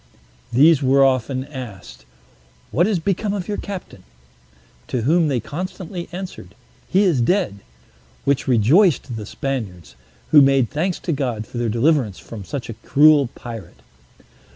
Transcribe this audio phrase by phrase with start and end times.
[0.51, 2.05] These were often asked,
[2.71, 4.01] "What is become of your captain?"
[4.87, 6.55] To whom they constantly answered,
[6.89, 7.59] "He is dead:"
[8.25, 9.93] which rejoiced the Spaniards,
[10.31, 13.81] who made thanks to God for their deliverance from such a cruel pirate.